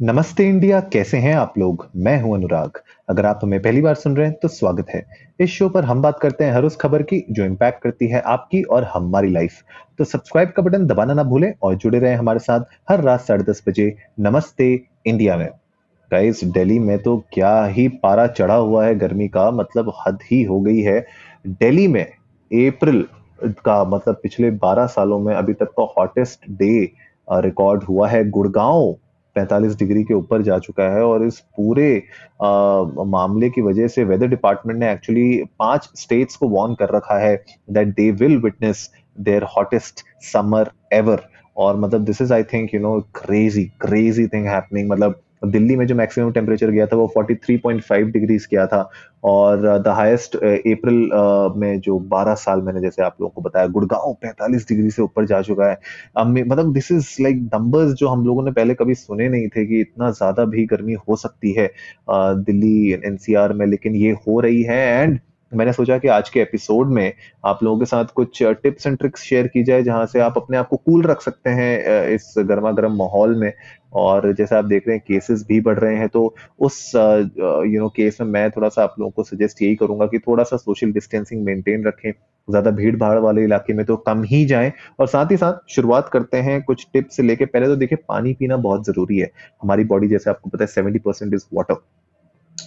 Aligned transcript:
नमस्ते 0.00 0.44
इंडिया, 0.48 0.78
कैसे 0.82 1.18
हैं 1.18 1.34
आप 1.34 1.54
लोग? 1.58 1.86
मैं 1.96 2.20
हूँ 2.22 2.34
अनुराग। 2.34 2.78
अगर 3.08 3.26
आप 3.26 3.40
हमें 3.42 3.60
पहली 3.62 3.80
बार 3.82 3.94
सुन 3.94 4.16
रहे 4.16 4.26
हैं 4.26 4.34
तो 4.42 4.48
स्वागत 4.48 4.90
है। 4.90 5.02
इस 5.40 5.50
शो 5.50 5.68
पर 5.68 5.84
हम 5.84 6.02
बात 6.02 6.18
करते 6.18 6.44
हैं 6.44 6.52
हर 6.52 6.64
उस 6.64 6.76
खबर 6.76 7.02
की, 7.02 7.24
जो 7.30 7.44
इम्पैक्ट 7.44 7.82
करती 7.82 8.08
है 8.08 8.20
आपकी 8.22 8.62
और 8.62 8.84
हमारी 8.84 9.30
लाइफ 9.30 9.56
तो 9.98 10.04
सब्सक्राइब 10.04 10.50
का 10.56 10.62
बटन 10.62 10.86
दबाना 10.86 11.14
ना 11.14 11.22
भूलें 11.22 11.52
और 11.62 11.74
जुड़े 11.74 11.98
रहें 11.98 12.14
हमारे 12.16 12.38
साथ 12.38 12.64
हर 12.90 13.00
रात 13.00 13.20
साढ़े 13.20 13.44
दस 13.44 13.62
बजे 13.68 13.94
नमस्ते 14.20 14.68
इंडिया 15.06 15.36
में। 15.36 15.48
गाइस 16.10 16.44
दिल्ली 16.44 16.78
में 16.78 16.98
तो 16.98 17.16
क्या 17.32 17.64
ही 17.66 17.88
पारा 17.98 18.26
चढ़ा 18.28 18.54
हुआ 18.54 18.84
है 18.86 18.94
गर्मी 18.94 19.28
का 19.28 19.50
मतलब 19.50 19.92
हद 19.98 20.18
ही 20.30 20.42
हो 20.42 20.60
गई 20.60 20.80
है। 20.80 21.00
दिल्ली 21.46 21.88
में 21.88 22.04
अप्रैल 22.04 23.04
का 23.64 23.82
मतलब 23.86 24.20
पिछले 24.22 24.50
12 24.60 24.86
सालों 24.86 25.18
में 25.18 25.34
अभी 25.34 25.54
तक 25.54 25.74
का 25.80 25.88
हॉटेस्ट 25.98 26.50
डे 26.52 26.72
रिकॉर्ड 27.28 27.84
हुआ 27.84 28.08
है। 28.08 28.28
गुड़गांव 28.30 28.96
45 29.38 29.78
डिग्री 29.78 30.02
के 30.04 30.14
ऊपर 30.14 30.42
जा 30.42 30.58
चुका 30.58 30.84
है 30.94 31.02
और 31.04 31.26
इस 31.26 31.38
पूरे 31.56 31.88
आ, 32.42 32.82
मामले 33.06 33.50
की 33.50 33.62
वजह 33.62 33.88
से 33.88 34.04
वेदर 34.04 34.26
डिपार्टमेंट 34.26 34.78
ने 34.80 34.92
एक्चुअली 34.92 35.42
पाँच 35.58 35.90
स्टेट्स 35.96 36.36
को 36.36 36.48
वार्न 36.48 36.74
कर 36.74 36.94
रखा 36.96 37.18
है 37.18 37.36
that 37.70 37.94
they 37.94 38.10
will 38.10 38.36
witness 38.38 38.90
their 39.20 39.44
hottest 39.56 40.04
summer 40.32 40.70
ever 40.92 41.28
और 41.56 41.76
मतलब 41.76 42.04
this 42.04 42.22
is 42.22 42.32
I 42.32 42.42
think 42.42 42.74
you 42.74 42.80
know 42.80 42.98
crazy 43.14 43.64
crazy 43.80 44.26
thing 44.26 44.46
happening 44.46 44.90
मतलब 44.90 45.20
दिल्ली 45.46 45.76
में 45.76 45.86
जो 45.86 45.94
मैक्सिमम 45.94 46.32
टेम्परेचर 46.32 46.70
गया 46.70 46.86
था 46.86 46.96
वो 46.96 47.12
43.5 47.18 48.04
डिग्रीज 48.04 48.48
गया 48.50 48.66
था 48.66 48.90
और 49.24 49.78
द 49.78 49.88
हाईएस्ट 49.88 50.36
अप्रैल 50.36 51.10
में 51.56 51.80
जो 51.80 51.98
12 52.14 52.34
साल 52.34 52.62
मैंने 52.62 52.80
जैसे 52.80 53.02
आप 53.02 53.16
लोगों 53.20 53.30
को 53.30 53.40
बताया 53.40 53.66
गुड़गांव 53.66 54.16
45 54.24 54.68
डिग्री 54.68 54.90
से 54.90 55.02
ऊपर 55.02 55.26
जा 55.26 55.42
चुका 55.42 55.70
है। 55.70 55.78
मतलब 56.18 56.72
दिस 56.72 56.92
इज़ 56.92 57.16
लाइक 57.20 57.36
नंबर्स 57.54 57.92
जो 57.92 58.08
हम 58.08 58.26
लोगों 58.26 58.44
ने 58.44 58.50
पहले 58.50 58.74
कभी 58.74 58.94
सुने 58.94 59.28
नहीं 59.28 59.48
थे 59.48 59.66
कि 59.66 59.80
इतना 59.80 60.10
ज़्यादा 60.10 60.44
भी 60.44 60.66
गर्मी 60.66 60.92
हो 61.08 61.16
सकती 61.16 61.52
है 61.52 61.68
uh, 61.68 62.44
दिल्ली 62.44 62.92
एनसीआर 62.92 63.52
में 63.52 63.66
लेकिन 63.66 63.96
ये 63.96 64.10
हो 64.10 64.40
रही 64.40 64.62
है 64.62 65.02
एंड 65.02 65.18
मैंने 65.54 65.72
सोचा 65.72 65.98
कि 65.98 66.08
आज 66.08 66.28
के 66.28 66.40
एपिसोड 66.40 66.88
में 66.88 67.12
आप 67.46 67.62
लोगों 67.62 67.78
के 67.78 67.84
साथ 67.84 68.04
कुछ 68.04 68.42
टिप्स 68.42 68.86
एंड 68.86 68.98
ट्रिक्स 68.98 69.22
शेयर 69.22 69.46
की 69.46 69.62
जाए 69.64 69.82
जहाँ 69.82 70.06
से 70.06 70.20
आप 70.20 70.34
अपने 70.36 70.56
आप 70.56 70.68
को 70.68 70.76
कूल 70.76 71.02
रख 71.02 71.20
सकते 71.22 71.50
हैं 71.50 72.08
इस 72.08 72.34
गर्मा 72.38 72.72
गर्म 72.72 72.96
माहौल 72.96 73.36
में। 73.36 73.52
और 73.92 74.32
जैसे 74.32 74.54
आप 74.56 74.64
देख 74.64 74.86
रहे 74.88 74.96
हैं 74.96 75.04
केसेस 75.08 75.44
भी 75.48 75.60
बढ़ 75.60 75.78
रहे 75.78 75.96
हैं 75.96 76.08
तो 76.08 76.34
उस 76.60 76.92
यू 76.94 77.80
नो 77.80 77.88
केस 77.88 78.20
में 78.20 78.28
मैं 78.28 78.50
थोड़ा 78.50 78.68
सा 78.68 78.82
आप 78.82 78.94
लोगों 78.98 79.10
को 79.10 79.22
सजेस्ट 79.24 79.62
यही 79.62 79.76
करूँगा 79.76 80.06
कि 80.06 80.18
थोड़ा 80.18 80.44
सा 80.44 80.56
सोशल 80.56 80.92
डिस्टेंसिंग 80.92 81.44
मेंटेन 81.44 81.86
रखें, 81.86 82.10
ज़्यादा 82.48 82.70
भीड़ 82.70 82.96
भाड़ 82.96 83.18
वाले 83.18 83.44
इलाके 83.44 83.72
में 83.72 83.84
तो 83.86 83.96
कम 83.98 84.22
ही 84.24 84.44
जाएँ 84.46 84.72
और 85.00 85.06
साथ 85.06 85.30
ही 85.30 85.36
साथ 85.36 85.72
शुरुआत 85.74 86.08
करते 86.08 86.36
हैं 86.38 86.62
कुछ 86.62 86.86
टिप्स 86.92 87.20
लेके, 87.20 87.44
पहले 87.46 87.66
तो 87.66 87.76
देखिए, 87.76 87.98
पानी 88.08 88.32
पीना 88.34 88.56
बहुत 88.58 88.86
ज़रूरी 88.86 89.18
है। 89.18 89.30
हमारी 89.62 89.84
बॉडी 89.84 90.08
जैसे 90.08 90.30
आपको 90.30 90.50
पता 90.50 90.64
है 90.64 90.66
seventy 90.68 90.98
percent 90.98 91.34
is 91.34 91.44
water 91.54 91.74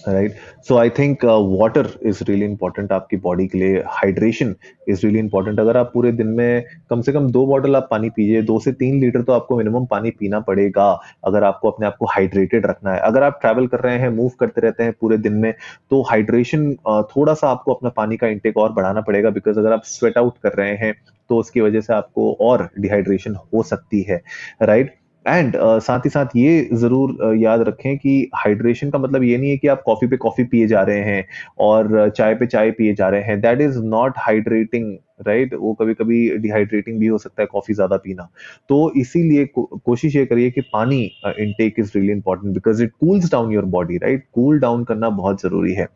right 0.08 0.36
so 0.68 0.76
I 0.78 0.90
think 0.90 1.24
water 1.24 1.86
is 2.02 2.22
really 2.28 2.44
important 2.44 2.92
आपकी 2.92 3.16
बॉडी 3.16 3.46
के 3.46 3.58
लिए. 3.58 3.82
हाइड्रेशन 3.86 4.54
इज़ 4.88 5.00
रियली 5.02 5.18
इंपॉर्टेंट 5.18 5.60
अगर 5.60 5.76
आप 5.76 5.90
पूरे 5.94 6.12
दिन 6.12 6.26
में 6.26 6.64
कम 6.90 7.00
से 7.00 7.12
कम 7.12 7.30
दो 7.32 7.44
बॉटल 7.46 7.76
आप 7.76 7.88
पानी 7.90 8.10
पीजिए 8.10 8.42
दो 8.42 8.58
से 8.60 8.72
तीन 8.72 9.00
लीटर 9.00 9.22
तो 9.22 9.32
आपको 9.32 9.56
मिनिमम 9.56 9.86
पानी 9.86 10.10
पीना 10.10 10.40
पड़ेगा 10.40 10.90
अगर 11.24 11.44
आपको 11.44 11.70
अपने 11.70 11.86
आप 11.86 11.96
को 11.98 12.06
हाइड्रेटेड 12.06 12.66
रखना 12.66 12.92
है. 12.92 13.00
अगर 13.00 13.22
आप 13.22 13.38
ट्रैवल 13.40 13.66
कर 13.66 13.80
रहे 13.80 13.98
हैं 13.98 14.08
मूव 14.10 14.30
करते 14.40 14.60
रहते 14.60 14.82
हैं 14.82 14.92
पूरे 15.00 15.18
दिन 15.18 15.32
में 15.32 15.52
तो 15.90 16.02
हाइड्रेशन 16.02 16.70
uh, 16.70 17.02
थोड़ा 17.02 17.34
सा 17.34 17.50
आपको 17.50 17.72
अपना 17.72 17.90
पानी 17.90 18.16
का 18.16 18.26
इंटेक 18.26 18.56
और 18.56 18.72
बढ़ाना 18.72 19.00
पड़ेगा 19.00 19.30
बिकॉज़ 19.30 19.58
अगर 19.58 19.72
आप 19.72 19.82
स्वेट 19.84 20.18
आउट 20.18 20.38
कर 20.42 20.52
रहे 20.52 20.74
हैं 20.76 20.94
तो 21.30 21.36
उसकी 21.38 21.60
वजह 21.60 21.80
से 21.80 21.92
आपको 21.94 22.32
और 22.40 22.68
डिहाइड्रेशन 22.78 23.34
हो 23.34 23.62
सकती 23.62 24.02
है 24.02 24.22
राइट 24.62 24.86
right? 24.86 25.01
एंड 25.26 25.56
uh, 25.56 25.78
साथ 25.80 26.04
ही 26.04 26.10
साथ 26.10 26.36
ये 26.36 26.68
ज़रूर 26.74 27.12
uh, 27.24 27.42
याद 27.42 27.60
रखें 27.68 27.96
कि 27.98 28.30
हाइड्रेशन 28.34 28.90
का 28.90 28.98
मतलब 28.98 29.22
ये 29.22 29.36
नहीं 29.38 29.50
है 29.50 29.56
कि 29.56 29.68
आप 29.68 29.82
कॉफ़ी 29.86 30.06
पे 30.08 30.16
कॉफ़ी 30.16 30.44
पिए 30.44 30.66
जा 30.66 30.82
रहे 30.82 31.02
हैं 31.04 31.24
और 31.60 32.10
चाय 32.10 32.34
पे 32.34 32.46
चाय 32.46 32.70
पिए 32.70 32.94
जा 32.94 33.08
रहे 33.08 33.22
हैं। 33.22 33.40
That 33.40 33.60
is 33.60 33.78
not 33.84 34.14
hydrating 34.18 34.96
right 35.26 35.52
वो 35.54 35.72
कभी 35.74 35.94
कभी 35.94 36.18
डिहाइड्रेटिंग 36.38 36.98
भी 37.00 37.06
हो 37.06 37.18
सकता 37.18 37.42
है 37.42 37.46
कॉफ़ी 37.46 37.74
ज़्यादा 37.74 37.96
पीना। 37.96 38.28
तो 38.68 38.92
इसीलिए 38.96 39.44
को, 39.46 39.62
कोशिश 39.76 40.16
ये 40.16 40.24
करिए 40.26 40.50
कि 40.50 40.60
पानी 40.72 41.00
intake 41.26 41.74
is 41.78 41.92
really 41.96 42.12
important 42.12 42.54
because 42.54 42.82
it 42.82 42.90
cools 43.00 43.30
down 43.32 43.52
your 43.52 43.64
body 43.74 43.96
right 43.96 44.24
cool 44.32 44.58
down 44.60 44.84
करना 44.84 45.10
बहुत 45.10 45.42
ज़रूरी 45.42 45.74
है। 45.74 45.86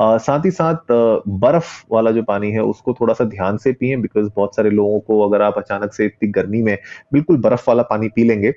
Uh, 0.00 0.18
साथ 0.18 0.44
ही 0.44 0.50
साथ 0.50 0.92
uh, 0.92 1.22
बर्फ़ 1.40 1.72
वाला 1.92 2.10
जो 2.10 2.22
पानी 2.24 2.50
है 2.50 2.62
उसको 2.64 2.94
थोड़ा 3.00 3.14
सा 3.14 3.24
ध्यान 3.26 3.56
से 3.56 3.72
पिए 3.72 3.96
बिकॉज़ 3.96 4.28
बहुत 4.36 4.56
सारे 4.56 4.70
लोगों 4.70 5.00
को 5.00 5.20
अगर 5.28 5.42
आप 5.42 5.58
अचानक 5.58 5.92
से 5.92 6.04
इतनी 6.06 6.28
गर्मी 6.30 6.62
में 6.62 6.76
बिल्कुल 7.12 7.36
बर्फ़ 7.40 7.64
वाला 7.68 7.82
पानी 7.90 8.08
पी 8.08 8.24
लेंगे 8.24 8.54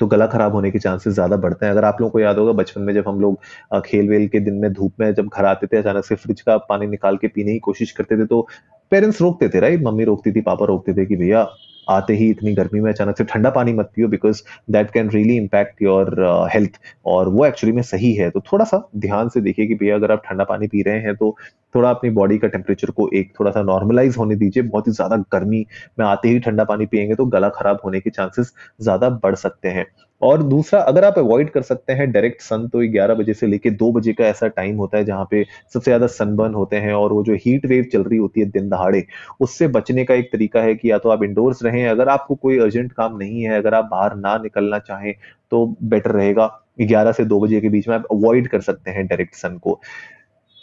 तो 0.00 0.06
गला 0.06 0.26
खराब 0.26 0.52
होने 0.52 0.70
के 0.70 0.78
चांसेस 0.78 1.14
ज़्यादा 1.14 1.36
बढ़ते 1.36 1.66
हैं। 1.66 1.72
अगर 1.72 1.84
आप 1.84 2.00
लोगों 2.00 2.10
को 2.10 2.20
याद 2.20 2.38
होगा, 2.38 2.52
बचपन 2.52 2.82
में 2.82 2.92
जब 2.94 3.08
हम 3.08 3.20
लोग 3.20 3.80
खेल 3.86 4.08
वेल 4.08 4.26
के 4.28 4.40
दिन 4.40 4.54
में 4.54 4.72
धूप 4.72 4.92
में 5.00 5.12
जब 5.14 5.28
घर 5.28 5.44
आते 5.44 5.66
थे, 5.66 5.76
अचानक 5.76 6.04
से 6.04 6.14
फ्रिज 6.16 6.40
का 6.40 6.56
पानी 6.68 6.86
निकाल 6.86 7.16
के 7.16 7.28
पीने 7.28 7.52
की 7.52 7.58
कोशिश 7.60 7.92
करते 7.92 8.18
थे 8.18 8.26
तो 8.26 8.46
पेरेंट्स 8.92 9.20
रोकते 9.22 9.48
थे, 9.48 9.60
राइट? 9.60 9.82
मम्मी 9.82 10.04
रोकती 10.04 10.32
थी, 10.32 10.40
पापा 10.42 10.66
रोकते 10.66 10.94
थे 10.94 11.06
कि 11.06 11.16
भैया 11.16 11.42
आते 11.88 12.14
ही 12.14 12.28
इतनी 12.30 12.52
गर्मी 12.54 12.80
में 12.80 12.90
अचानक 12.92 13.18
से 13.18 13.24
ठंडा 13.24 13.50
पानी 13.50 13.72
मत 13.72 13.90
पियो 13.94 14.08
because 14.08 14.42
that 14.70 14.90
can 14.90 15.10
really 15.10 15.36
impact 15.36 15.82
your 15.82 16.14
health 16.54 16.78
और 17.06 17.28
वो 17.28 17.46
एक्चुअली 17.46 17.74
में 17.76 17.82
सही 17.84 18.12
है। 18.14 18.30
तो 18.30 18.40
थोड़ा 18.42 18.64
सा 18.64 18.82
ध्यान 18.96 19.28
से 19.28 19.40
देखिए 19.40 19.66
कि 19.66 19.74
भैया 19.74 19.94
अगर 19.94 20.12
आप 20.12 20.22
ठंडा 20.26 20.44
पानी 20.44 20.66
पी 20.68 20.82
रहे 20.82 21.00
हैं 21.00 21.14
तो 21.16 21.36
थोड़ा 21.74 21.90
अपनी 21.90 22.10
बॉडी 22.10 22.38
का 22.38 22.48
टेम्परेचर 22.48 22.90
को 22.90 23.08
एक 23.14 23.32
थोड़ा 23.40 23.50
सा 23.50 23.62
नॉर्मलाइज 23.62 24.16
होने 24.18 24.36
दीजिए। 24.36 24.62
बहुत 24.64 24.86
ही 24.88 24.92
ज़्यादा 24.92 25.16
गर्मी 25.32 25.64
में 25.98 26.04
आते 26.06 26.28
ही 26.28 26.38
ठंडा 26.40 26.64
पानी 26.64 26.86
पियेंगे 26.86 27.14
तो 27.14 27.26
गला 27.28 27.48
खराब 27.50 27.80
होने 27.84 28.00
के 28.00 28.10
चांसेस 28.10 28.52
ज़्यादा 28.80 29.08
बढ़ 29.18 29.34
सकते 29.36 29.68
हैं। 29.70 29.86
और 30.22 30.42
दूसरा, 30.42 30.80
अगर 30.82 31.04
आप 31.04 31.18
अवॉइड 31.18 31.50
कर 31.50 31.62
सकते 31.62 31.92
हैं 31.92 32.10
डायरेक्ट 32.12 32.40
सन 32.42 32.66
तो 32.68 32.78
ग्यारह 32.92 33.14
बजे 33.14 33.34
से 33.34 33.46
लेके 33.46 33.70
दो 33.72 33.90
बजे 33.92 34.12
का 34.12 34.24
ऐसा 34.26 34.48
टाइम 34.48 34.76
होता 34.76 34.98
है 34.98 35.04
जहाँ 35.04 35.26
पे 35.30 35.44
सबसे 35.74 35.84
ज़्यादा 35.84 36.06
सनबर्न 36.08 36.54
होते 36.54 36.76
हैं 36.76 36.92
और 36.94 37.12
वो 37.12 37.22
जो 37.24 37.34
हीट 37.36 37.66
वेव 37.66 37.84
चल 37.92 38.02
रही 38.02 38.18
होती 38.18 38.40
है 38.40 38.46
दिन 38.48 38.68
दहाड़े, 38.68 39.04
उससे 39.40 39.68
बचने 39.68 40.04
का 40.04 40.14
एक 40.14 40.32
तरीका 40.32 40.62
है 40.62 40.74
कि 40.74 40.90
या 40.90 40.98
तो 40.98 41.08
आप 41.08 41.22
इंडोर्स 41.22 41.62
रहें, 41.62 41.86
अगर 41.88 42.08
आपको 42.08 42.34
कोई 42.34 42.58
अर्जेंट 42.58 42.92
काम 42.92 43.16
नहीं 43.16 43.42
है, 43.42 43.58
अगर 43.58 43.74
आप 43.74 43.88
बाहर 43.90 44.16
ना 44.16 44.36
निकलना 44.38 44.78
चाहें 44.80 45.12
तो 45.50 45.66
बेटर 45.84 46.10
रहेगा। 46.10 46.46
ग्यारह 46.80 47.12
से 47.12 47.24
दो 47.24 47.40
बजे 47.40 47.60
के 47.60 47.68
बीच 47.68 47.88
में 47.88 47.94
आप 47.96 48.04
अवॉइड 48.12 48.48
कर 48.48 48.60
सकते 48.60 48.90
हैं 48.90 49.06
डायरेक्ट 49.06 49.34
सन 49.34 49.58
को। 49.58 49.80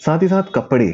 साथ 0.01 0.21
ही 0.21 0.27
साथ 0.27 0.51
कपड़े 0.55 0.93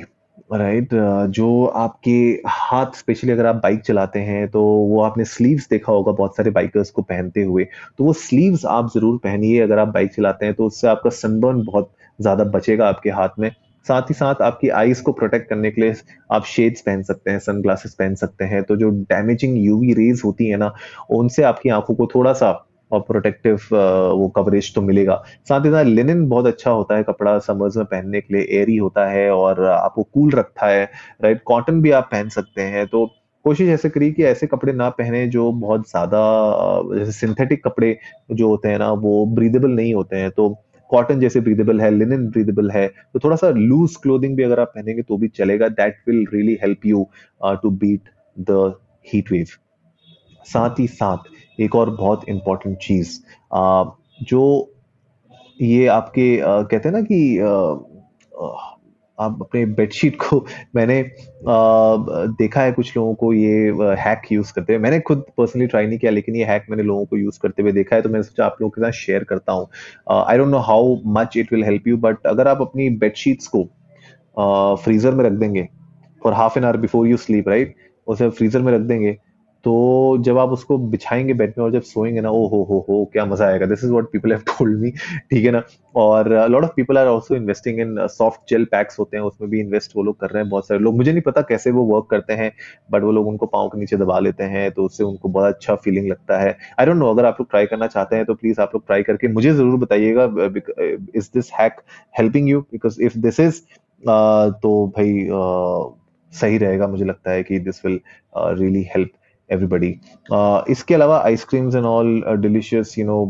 राइट 0.52 0.90
जो 1.32 1.66
आपके 1.66 2.12
हाथ 2.48 2.98
स्पेशली 2.98 3.32
अगर 3.32 3.46
आप 3.46 3.56
बाइक 3.56 3.82
चलाते 3.82 4.20
हैं 4.20 4.48
तो 4.52 4.62
वो 4.62 5.02
आपने 5.02 5.26
स्लीव्स 5.26 5.68
देखा 5.70 5.92
होगा 5.92 6.12
बहुत 6.12 6.36
सारे 6.38 6.52
बाइकर्स 6.52 6.90
को 6.92 7.02
पहनते 7.02 7.44
हुए। 7.44 7.64
तो 7.98 8.04
वो 8.04 8.14
स्लीव्स 8.14 8.66
आप 8.66 8.90
ज़रूर 8.96 9.18
पहनिए 9.18 9.62
अगर 9.62 9.80
आप 9.80 9.88
बाइक 9.88 10.14
चलाते 10.14 10.46
हैं 10.46 10.54
तो 10.56 10.66
उससे 10.66 10.88
आपका 10.88 11.10
सनबर्न 11.10 11.64
बहुत 11.66 11.92
ज़्यादा 12.20 12.44
बचेगा 12.44 12.88
आपके 12.88 13.10
हाथ 13.10 13.40
में। 13.40 13.50
साथ 13.86 14.10
ही 14.10 14.14
साथ 14.14 14.42
आपकी 14.42 14.70
आईज 14.70 15.02
को 15.02 15.12
प्रोटेक्ट 15.12 15.50
करने 15.50 15.72
के 15.72 15.82
लिए 15.82 15.94
आप 16.32 16.46
शेड्स 16.46 16.82
पहन 16.82 17.04
सकते 17.04 17.32
हैं 17.32 17.40
सन 17.40 17.62
ग्लासेस 17.62 17.94
पहन 18.00 18.16
सकते 18.16 18.46
हैं। 18.46 18.64
तो 18.64 18.76
जो 18.76 18.90
डैमेजिंग 18.90 19.58
यूवी 19.58 19.94
रेज 19.94 20.22
होती 20.26 20.48
है 20.48 20.58
ना, 20.58 20.74
उनसे 21.12 21.44
आपकी 21.44 21.70
आँखों 21.70 21.96
को 21.96 22.08
थोड़ा 22.16 22.34
सा 22.34 22.52
और 22.92 23.00
प्रोटेक्टिव 23.02 23.56
वो 24.14 24.28
कवरेज 24.36 24.74
तो 24.76 24.82
मिलेगा। 24.82 25.22
साथ 25.50 25.66
ही 25.66 25.72
साथ 25.72 25.86
लिनन 25.86 26.28
बहुत 26.30 26.46
अच्छा 26.48 26.72
होता 26.72 26.96
है 26.96 27.04
कपड़ा 27.04 27.38
समर्स 27.42 27.78
में 27.78 27.86
पहनने 27.86 28.22
के 28.22 28.34
लिए 28.34 28.44
एयरी 28.52 28.78
होता 28.78 29.06
है 29.10 29.30
और 29.32 29.64
आपको 29.66 30.04
कूल 30.04 30.32
रखता 30.32 30.68
है 30.68 30.84
राइट 31.24 31.42
कॉटन 31.46 31.82
भी 31.82 31.92
आप 31.94 32.10
पहन 32.12 32.30
सकते 32.30 32.62
हैं। 32.64 32.86
तो 32.88 33.06
कोशिश 33.46 33.70
ऐसे 33.70 33.90
करिए 33.90 34.12
कि 34.12 34.24
ऐसे 34.24 34.48
कपड़े 34.48 34.74
ना 34.74 34.90
पहने 34.92 35.26
जो 35.30 35.52
बहुत 35.54 35.90
ज़्यादा 35.90 36.20
जैसे 36.96 37.12
सिंथेटिक 37.12 37.64
कपड़े 37.64 37.98
जो 38.32 38.48
होते 38.48 38.70
हैं 38.70 38.80
ना, 38.80 38.92
वो 38.92 39.26
ब्रीदेबल 39.28 39.72
नहीं 39.72 39.94
होते 39.94 40.16
हैं। 40.16 40.30
तो 40.32 40.50
कॉटन 40.90 41.20
जैसे 41.20 41.40
ब्रीदेबल 41.40 41.82
है 41.82 41.90
लिनन 41.92 42.28
ब्रीदेबल 42.30 42.70
है 42.72 42.88
तो 42.88 43.20
थोड़ा 43.20 43.36
सा 43.36 43.50
लूज 43.50 43.96
क्लोथिंग 43.96 44.36
भी 44.38 44.44
अगर 44.44 44.60
आप 44.60 44.72
पहनेंगे 44.76 45.02
तो 45.02 45.18
भी 45.18 45.28
चलेगा। 45.30 45.68
That 45.70 45.98
will 46.08 46.26
really 46.34 46.58
help 46.62 46.86
you 46.86 47.08
to 47.54 47.70
beat 47.72 48.10
the 48.38 48.74
heat 49.06 49.32
wave 49.32 49.46
साथ 50.46 50.80
ही 50.80 50.88
साथ 50.90 51.30
एक 51.60 51.76
और 51.76 51.90
बहुत 51.96 52.30
इंपॉर्टेंट 52.30 52.78
चीज़ 52.82 53.20
जो 54.26 54.44
ये 55.60 55.86
आपके 55.90 56.26
कहते 56.42 56.90
हैं 56.90 56.96
ना 56.96 57.02
कि 57.02 57.38
आप 59.18 59.38
अपने 59.42 59.66
बेडशीट 59.78 60.16
को 60.22 60.40
मैंने 60.76 61.02
देखा 62.38 62.62
है 62.62 62.72
कुछ 62.72 62.96
लोगों 62.98 63.14
को 63.16 63.32
ये 63.34 63.72
हैक 64.00 64.22
यूज़ 64.32 64.54
करते 64.54 64.74
हुए। 64.74 64.82
मैंने 64.84 65.00
खुद 65.00 65.24
पर्सनली 65.38 65.68
ट्राई 65.68 65.88
नहीं 65.88 66.00
किया, 66.00 66.12
लेकिन 66.12 66.36
ये 66.36 66.46
हैक 66.46 66.66
मैंने 66.70 66.84
लोगों 66.84 67.06
को 67.06 67.18
यूज़ 67.18 67.40
करते 67.42 67.62
हुए 67.62 67.72
देखा 67.72 67.96
है 67.96 68.02
तो 68.02 68.10
मैंने 68.10 68.24
सोचा 68.24 68.46
आप 68.46 68.58
लोगों 68.62 68.70
के 68.70 68.82
साथ 68.82 68.92
शेयर 69.00 69.24
करता 69.24 69.54
हूँ। 69.54 69.68
I 70.12 70.38
don't 70.38 70.50
know 70.52 70.60
how 70.70 70.96
much 71.18 71.38
it 71.38 71.54
will 71.54 71.64
help 71.64 71.88
you 71.88 71.98
but 71.98 72.28
अगर 72.28 72.48
आप 72.48 72.62
अपनी 72.62 72.90
बेडशीट्स 72.98 73.48
को 73.56 73.64
फ्रीजर 74.84 75.12
में 75.12 75.24
रख 75.26 75.34
देंगे 75.40 75.68
for 76.22 76.34
half 76.34 76.58
an 76.60 76.66
hour 76.66 76.78
before 76.78 77.08
you 77.08 77.18
sleep 77.18 77.50
right 77.50 77.76
उसे 78.08 78.30
फ्रीजर 78.32 78.62
में 78.62 78.72
रख 78.74 78.82
देंगे 78.84 79.18
तो 79.66 80.18
जब 80.26 80.38
आप 80.40 80.50
उसको 80.52 80.78
बिछाएँगे 80.90 81.34
बेड 81.34 81.54
में 81.58 81.64
और 81.66 81.72
जब 81.72 81.82
सोएँगे 81.84 82.22
ना 82.22 82.30
ओ 82.30 82.46
हो 82.50 82.64
हो 82.70 82.78
हो 82.88 83.04
क्या 83.14 83.26
मज़ा 83.26 83.48
आएगा। 83.48 83.66
This 83.66 83.84
is 83.84 83.92
what 83.92 84.06
people 84.12 84.32
have 84.32 84.42
told 84.48 84.80
me 84.82 84.92
ठीक 84.92 85.44
है 85.46 85.52
ना? 85.52 85.62
और 85.96 86.30
lot 86.50 86.64
of 86.64 86.72
people 86.76 86.98
are 86.98 87.08
also 87.08 87.36
investing 87.36 87.80
in 87.80 87.96
soft 88.10 88.50
gel 88.50 88.66
packs 88.72 89.00
होते 89.00 89.18
हैं 89.18 89.24
उसमें 89.24 89.50
भी 89.50 89.60
इन्वेस्ट 89.60 89.92
वो 89.96 90.04
लोग 90.04 90.20
कर 90.20 90.30
रहे 90.30 90.44
हैं 90.44 90.50
बहुत 90.50 90.68
सारे 90.68 90.80
लोग। 90.80 90.96
मुझे 90.98 91.12
नहीं 91.12 91.22
पता 91.22 91.42
कैसे 91.50 91.72
वो 91.72 91.84
वर्क 91.86 92.08
करते 92.12 92.34
हैं 92.34 92.52
बट 92.92 93.04
वो 93.04 93.12
लोग 93.12 93.28
उनको 93.28 93.46
पाँव 93.48 93.68
के 93.70 93.80
नीचे 93.80 93.98
दबा 93.98 94.20
लेते 94.20 94.44
हैं 94.56 94.70
तो 94.72 94.86
उससे 94.86 95.04
उनको 95.04 95.30
बहुत 95.30 95.54
अच्छा 95.54 95.76
फीलिंग 95.78 96.08
लगता 96.10 96.40
है। 96.40 96.58
आई 96.80 96.86
डोंट 96.86 96.98
नो 96.98 97.10
अगर 97.14 97.26
आप 97.26 97.38
लोग 97.40 97.50
ट्राई 97.50 97.66
करना 97.66 97.88
चाहते 97.88 98.16
हैं 98.16 98.26
तो 98.26 98.34
प्लीज़ 98.36 98.62
आप 98.62 98.76
लोग 98.76 98.86
ट्राई 98.88 99.04
करके 99.04 99.28
मुझे 99.30 99.54
ज़रूर 99.54 99.78
बताइएगा 99.80 100.26
is 101.16 101.30
this 101.34 101.52
hack 101.60 101.82
helping 102.20 102.50
you 102.50 102.62
because 102.62 103.02
if 103.04 103.18
this 103.20 103.40
is 103.40 103.62
तो 104.04 104.88
भाई 104.98 105.14
uh, 105.30 105.98
सही 106.32 106.58
रहेगा 106.58 106.88
मुझे 106.88 107.06
लगता 107.06 107.32
है 107.32 107.44
कि 107.44 107.60
this 107.60 107.86
will 107.86 108.00
really 108.38 108.84
help 108.96 109.12
everybody 109.52 109.96
इसके 110.72 110.96
अलावा 110.96 111.22
ice creams 111.26 111.76
and 111.76 111.86
all 111.86 112.24
delicious 112.40 112.98
you 112.98 113.06
know 113.06 113.26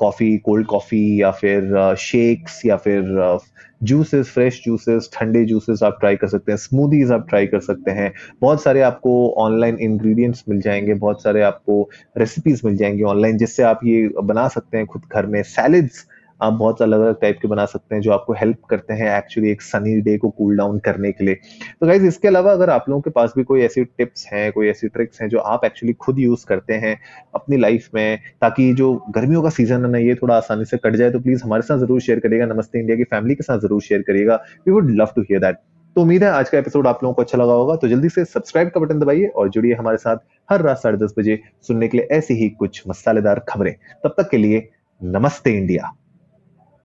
coffee 0.00 0.36
cold 0.38 0.66
coffee 0.66 1.22
या 1.22 1.30
फिर 1.30 1.94
शेक्स 1.98 2.58
uh, 2.60 2.66
या 2.66 2.76
फिर 2.76 3.38
जूसेस 3.82 4.28
फ्रेश 4.28 4.60
जूसेस 4.64 5.08
ठंडे 5.12 5.44
जूसेस 5.44 5.82
आप 5.82 5.96
ट्राई 6.00 6.16
कर 6.16 6.28
सकते 6.28 6.52
हैं 6.52 6.56
स्मूदीज 6.58 7.12
आप 7.12 7.26
ट्राई 7.28 7.46
कर 7.46 7.60
सकते 7.60 7.90
हैं। 7.90 8.12
बहुत 8.40 8.62
सारे 8.62 8.80
आपको 8.80 9.12
ऑनलाइन 9.38 9.76
इंग्रेडिएंट्स 9.80 10.44
मिल 10.48 10.60
जाएँगे 10.60 10.94
बहुत 10.94 11.22
सारे 11.22 11.42
आपको 11.42 11.88
रेसिपीज़ 12.18 12.62
मिल 12.64 12.76
जाएँगे 12.76 13.02
ऑनलाइन 13.02 13.36
जिससे 13.38 13.62
आप 13.62 13.80
ये 13.84 14.08
बना 14.22 14.48
सकते 14.48 14.76
हैं 14.78 14.86
खुद 14.86 15.02
घर 15.12 15.26
में। 15.26 15.42
सैलिड्स 15.42 16.04
आप 16.40 16.52
बहुत 16.52 16.82
अलग 16.82 17.00
अलग 17.00 17.20
टाइप 17.20 17.38
के 17.42 17.48
बना 17.48 17.64
सकते 17.66 17.94
हैं 17.94 18.02
जो 18.02 18.12
आपको 18.12 18.32
हेल्प 18.32 18.62
करते 18.70 18.94
हैं 18.94 19.16
एक्चुअली 19.16 19.50
एक 19.50 19.62
सनी 19.62 20.00
डे 20.00 20.16
को 20.18 20.28
कूल 20.30 20.56
डाउन 20.56 20.78
करने 20.78 21.12
के 21.12 21.24
लिए। 21.24 21.34
तो 21.34 21.86
गाइज़ 21.86 22.06
इसके 22.06 22.28
अलावा 22.28 22.52
अगर 22.52 22.70
आप 22.70 22.88
लोगों 22.88 23.00
के 23.02 23.10
पास 23.10 23.32
भी 23.36 23.44
कोई 23.44 23.62
ऐसी 23.62 23.84
टिप्स 23.84 24.26
हैं, 24.32 24.50
कोई 24.52 24.68
ऐसी 24.68 24.88
ट्रिक्स 24.88 25.20
हैं 25.22 25.28
जो 25.28 25.38
आप 25.38 25.64
एक्चुअली 25.64 25.92
खुद 25.94 26.18
यूज़ 26.18 26.44
करते 26.46 26.74
हैं 26.74 26.98
अपनी 27.34 27.56
लाइफ 27.56 27.88
में, 27.94 28.18
ताकि 28.40 28.72
जो 28.74 28.94
गर्मियों 29.10 29.42
का 29.42 29.50
सीज़न 29.50 29.84
है 29.84 29.90
ना, 29.90 29.98
ये 29.98 30.14
थोड़ा 30.14 30.36
आसानी 30.36 30.64
से 30.64 30.76
कट 30.76 30.96
जाए 30.96 31.10
तो 31.10 31.20
प्लीज़ 31.20 31.44
हमारे 31.44 31.62
साथ 31.62 31.78
ज़रूर 31.78 32.00
शेयर 32.00 32.20
करिएगा, 32.20 32.46
नमस्ते 32.46 32.78
इंडिया 32.78 32.96
की 32.96 33.04
फैमिली 33.06 33.34
के 33.34 33.42
साथ 33.42 33.58
ज़रूर 33.60 33.82
शेयर 33.82 34.02
करिएगा। 34.02 34.36
We 34.66 34.72
would 34.72 34.90
love 34.90 35.12
to 35.16 35.22
hear 35.22 35.40
that 35.40 35.56
तो 35.96 36.02
उम्मीद 36.02 36.24
है 36.24 36.30
आज 36.30 36.48
का 36.48 36.58
एपिसोड 36.58 36.86
आप 36.86 37.02
लोगों 37.02 37.14
को 37.14 37.22
अच्छा 37.22 37.38
लगा 37.38 37.52
होगा 37.52 37.76
तो 37.76 37.88
जल्दी 37.88 38.08
से 38.08 38.24
सब्सक्राइब 38.26 38.68
का 38.68 38.80
बटन 38.80 38.98
दबाइए 38.98 39.26
और 39.26 39.48
जुड़िए 39.48 39.74
हमारे 39.74 39.96
साथ 39.98 40.16
हर 40.48 40.62
रात 40.62 40.78
साढ़े 40.78 40.98
दस 40.98 41.14
बजे 41.18 41.38
सुनने 41.68 41.88
के 41.88 41.98
लिए 41.98 42.08
ऐसी 42.16 42.34
ही 42.34 42.48
कुछ 42.50 42.82
मसालेदार 42.88 43.44
खबरें। 43.48 43.74
तब 44.04 44.14
तक 44.18 44.28
के 44.30 44.36
लिए 44.36 44.68
नमस्ते 45.00 45.56
इंडिया। 45.56 45.90